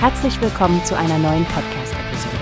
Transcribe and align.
Herzlich 0.00 0.40
willkommen 0.40 0.84
zu 0.84 0.96
einer 0.96 1.18
neuen 1.18 1.44
Podcast-Episode. 1.46 2.36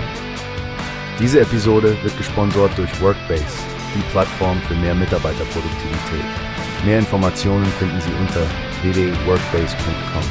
Diese 1.19 1.41
Episode 1.41 1.97
wird 2.03 2.15
gesponsert 2.19 2.77
durch 2.77 3.01
Workbase, 3.01 3.47
die 3.95 4.03
Plattform 4.11 4.61
für 4.69 4.75
mehr 4.75 4.95
Mitarbeiterproduktivität. 4.95 6.25
Mehr 6.85 6.99
Informationen 6.99 7.65
finden 7.79 7.99
Sie 8.03 8.13
unter 8.21 8.43
www.workbase.com. 8.83 10.23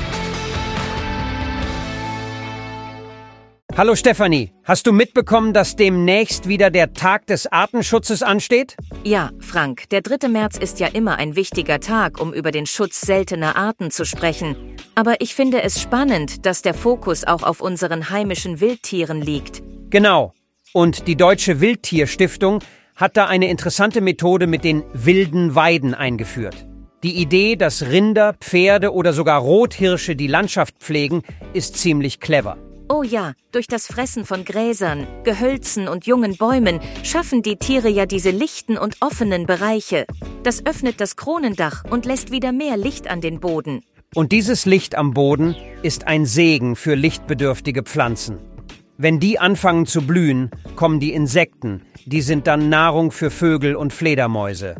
Hallo 3.76 3.96
Stefanie, 3.96 4.54
hast 4.64 4.86
du 4.86 4.94
mitbekommen, 4.94 5.52
dass 5.52 5.76
demnächst 5.76 6.48
wieder 6.48 6.70
der 6.70 6.94
Tag 6.94 7.26
des 7.26 7.48
Artenschutzes 7.52 8.22
ansteht? 8.22 8.78
Ja, 9.04 9.32
Frank, 9.40 9.90
der 9.90 10.02
3. 10.02 10.28
März 10.28 10.60
ist 10.60 10.80
ja 10.80 10.88
immer 10.88 11.18
ein 11.18 11.36
wichtiger 11.36 11.80
Tag, 11.80 12.22
um 12.22 12.36
über 12.36 12.52
den 12.52 12.68
Schutz 12.68 13.02
seltener 13.02 13.56
Arten 13.56 13.90
zu 13.90 14.06
sprechen. 14.06 14.75
Aber 14.96 15.20
ich 15.20 15.36
finde 15.36 15.62
es 15.62 15.82
spannend, 15.82 16.46
dass 16.46 16.62
der 16.62 16.74
Fokus 16.74 17.26
auch 17.26 17.44
auf 17.44 17.62
unseren 17.62 18.10
heimischen 18.10 18.62
Wildtieren 18.62 19.22
liegt. 19.22 19.62
Genau. 19.90 20.34
Und 20.74 21.08
die 21.08 21.18
Deutsche 21.18 21.60
Wildtierstiftung 21.60 22.60
hat 22.96 23.18
da 23.18 23.26
eine 23.26 23.50
interessante 23.50 24.00
Methode 24.00 24.48
mit 24.48 24.64
den 24.64 24.84
wilden 24.94 25.54
Weiden 25.54 25.94
eingeführt. 25.94 26.66
Die 27.04 27.22
Idee, 27.22 27.56
dass 27.56 27.84
Rinder, 27.84 28.34
Pferde 28.40 28.94
oder 28.94 29.14
sogar 29.14 29.42
Rothirsche 29.42 30.16
die 30.16 30.28
Landschaft 30.28 30.76
pflegen, 30.80 31.24
ist 31.54 31.78
ziemlich 31.78 32.20
clever. 32.20 32.58
Oh 32.88 33.04
ja, 33.04 33.34
durch 33.52 33.68
das 33.68 33.88
Fressen 33.88 34.26
von 34.26 34.46
Gräsern, 34.46 35.08
Gehölzen 35.24 35.88
und 35.88 36.06
jungen 36.06 36.38
Bäumen 36.38 36.80
schaffen 37.04 37.42
die 37.42 37.58
Tiere 37.58 37.90
ja 37.90 38.06
diese 38.06 38.30
lichten 38.30 38.78
und 38.78 38.98
offenen 39.02 39.46
Bereiche. 39.46 40.06
Das 40.44 40.66
öffnet 40.66 41.02
das 41.02 41.16
Kronendach 41.16 41.84
und 41.90 42.06
lässt 42.06 42.32
wieder 42.32 42.52
mehr 42.52 42.78
Licht 42.78 43.10
an 43.10 43.22
den 43.22 43.40
Boden. 43.40 43.82
Und 44.16 44.32
dieses 44.32 44.66
Licht 44.66 44.96
am 44.96 45.14
Boden 45.14 45.58
ist 45.84 46.08
ein 46.08 46.26
Segen 46.26 46.78
für 46.78 46.96
lichtbedürftige 46.96 47.84
Pflanzen. 47.84 48.38
Wenn 48.98 49.20
die 49.20 49.40
anfangen 49.40 49.86
zu 49.86 50.08
blühen, 50.08 50.52
kommen 50.78 51.02
die 51.02 51.12
Insekten, 51.12 51.82
die 52.06 52.22
sind 52.22 52.48
dann 52.48 52.70
Nahrung 52.70 53.12
für 53.12 53.30
Vögel 53.30 53.76
und 53.76 53.92
Fledermäuse. 53.92 54.78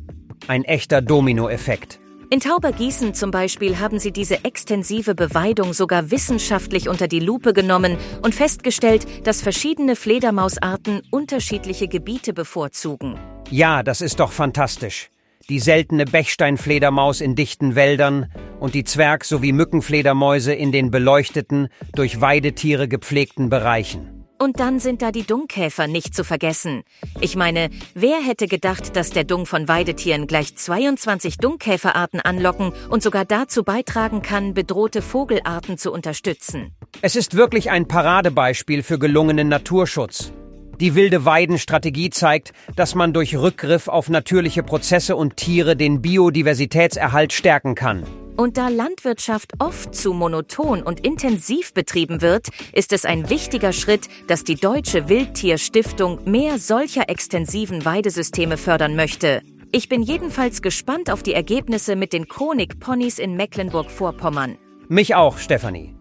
Ein 0.48 0.64
echter 0.64 1.02
Dominoeffekt. 1.02 2.00
In 2.30 2.40
Taubergießen 2.40 3.14
zum 3.14 3.32
Beispiel 3.32 3.78
haben 3.78 4.00
sie 4.00 4.14
diese 4.14 4.46
extensive 4.46 5.16
Beweidung 5.16 5.74
sogar 5.74 6.12
wissenschaftlich 6.12 6.88
unter 6.88 7.10
die 7.10 7.20
Lupe 7.20 7.52
genommen 7.52 7.98
und 8.22 8.34
festgestellt, 8.34 9.06
dass 9.28 9.42
verschiedene 9.42 9.98
Fledermausarten 9.98 11.02
unterschiedliche 11.12 11.90
Gebiete 11.90 12.34
bevorzugen. 12.34 13.20
Ja, 13.52 13.84
das 13.84 14.00
ist 14.00 14.22
doch 14.22 14.32
fantastisch. 14.32 15.10
Die 15.48 15.60
seltene 15.60 16.06
Bechsteinfledermaus 16.06 17.22
in 17.22 17.36
dichten 17.36 17.76
Wäldern 17.76 18.32
und 18.60 18.74
die 18.74 18.84
Zwerg- 18.84 19.26
sowie 19.26 19.52
Mückenfledermäuse 19.52 20.54
in 20.54 20.72
den 20.72 20.90
beleuchteten, 20.90 21.68
durch 21.94 22.20
Weidetiere 22.20 22.88
gepflegten 22.88 23.52
Bereichen. 23.52 24.26
Und 24.40 24.60
dann 24.60 24.80
sind 24.80 25.04
da 25.04 25.12
die 25.12 25.22
Dungkäfer 25.22 25.86
nicht 25.86 26.16
zu 26.16 26.24
vergessen. 26.24 26.84
Ich 27.22 27.36
meine, 27.36 27.70
wer 27.94 28.18
hätte 28.18 28.48
gedacht, 28.48 28.96
dass 28.96 29.12
der 29.12 29.24
Dung 29.24 29.46
von 29.46 29.68
Weidetieren 29.68 30.26
gleich 30.26 30.56
22 30.56 31.38
Dungkäferarten 31.38 32.22
anlocken 32.22 32.74
und 32.90 33.04
sogar 33.04 33.24
dazu 33.24 33.64
beitragen 33.64 34.24
kann, 34.24 34.56
bedrohte 34.56 35.04
Vogelarten 35.04 35.78
zu 35.78 35.92
unterstützen? 35.92 36.76
Es 37.04 37.16
ist 37.16 37.38
wirklich 37.38 37.70
ein 37.70 37.88
Paradebeispiel 37.88 38.82
für 38.82 38.98
gelungenen 38.98 39.48
Naturschutz. 39.48 40.34
Die 40.80 40.96
wilde 40.96 41.24
Weidenstrategie 41.24 42.10
zeigt, 42.10 42.52
dass 42.76 42.96
man 42.96 43.14
durch 43.14 43.38
Rückgriff 43.38 43.88
auf 43.88 44.10
natürliche 44.10 44.64
Prozesse 44.64 45.16
und 45.16 45.38
Tiere 45.38 45.76
den 45.76 46.02
Biodiversitätserhalt 46.02 47.32
stärken 47.32 47.76
kann. 47.76 48.04
Und 48.36 48.58
da 48.58 48.68
Landwirtschaft 48.68 49.54
oft 49.60 49.96
zu 49.96 50.14
monoton 50.14 50.84
und 50.84 51.06
intensiv 51.06 51.74
betrieben 51.74 52.22
wird, 52.22 52.48
ist 52.74 52.92
es 52.92 53.06
ein 53.06 53.30
wichtiger 53.30 53.72
Schritt, 53.72 54.10
dass 54.28 54.44
die 54.44 54.56
Deutsche 54.56 55.08
Wildtierstiftung 55.08 56.20
mehr 56.30 56.60
solcher 56.60 57.10
extensiven 57.10 57.86
Weidesysteme 57.86 58.58
fördern 58.58 58.98
möchte. 58.98 59.42
Ich 59.72 59.88
bin 59.88 60.02
jedenfalls 60.02 60.62
gespannt 60.62 61.10
auf 61.10 61.24
die 61.24 61.34
Ergebnisse 61.34 61.96
mit 61.96 62.12
den 62.12 62.28
Konig-Ponys 62.28 63.20
in 63.20 63.36
Mecklenburg-Vorpommern. 63.38 64.58
Mich 64.90 65.16
auch, 65.16 65.38
Stefanie. 65.38 65.95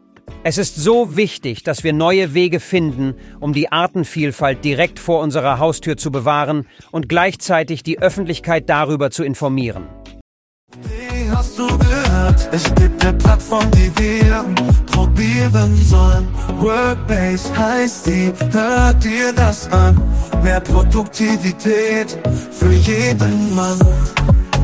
Es 0.47 0.59
ist 0.59 0.77
so 0.77 1.17
wichtig, 1.17 1.63
dass 1.63 1.85
wir 1.85 1.95
neue 1.95 2.35
Wege 2.35 2.61
finden, 2.61 3.15
um 3.41 3.55
die 3.55 3.73
Artenvielfalt 3.73 4.63
direkt 4.63 4.99
vor 4.99 5.23
unserer 5.23 5.59
Haustür 5.59 5.97
zu 5.97 6.13
bewahren 6.13 6.67
und 6.91 7.09
gleichzeitig 7.09 7.83
die 7.83 7.99
Öffentlichkeit 7.99 8.69
darüber 8.69 9.11
zu 9.11 9.25
informieren. 9.25 9.87
Wie 10.83 11.31
hast 11.31 11.59
du 11.59 11.67
gehört? 11.67 12.47
Es 12.53 12.65
gibt 12.75 13.03
eine 13.03 13.17
Plattform, 13.17 13.71
die 13.71 13.91
wir 13.99 14.45
probieren 14.93 15.75
sollen. 15.77 16.29
Workbase 16.59 17.57
heißt 17.57 18.07
die, 18.07 18.31
hört 18.53 19.03
dir 19.03 19.33
das 19.35 19.73
an. 19.73 19.99
Mehr 20.43 20.61
Produktivität 20.61 22.19
für 22.51 22.71
jeden 22.71 23.55
Mann. 23.55 23.79